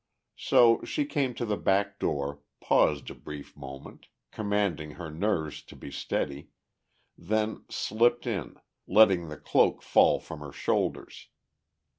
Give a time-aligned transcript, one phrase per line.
[0.39, 5.75] So she came to the back door, paused a brief moment, commanding her nerves to
[5.75, 6.49] be steady,
[7.15, 8.55] then slipped in,
[8.87, 11.27] letting the cloak fall from her shoulders.